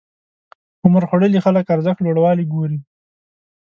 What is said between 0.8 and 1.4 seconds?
عمرخوړلي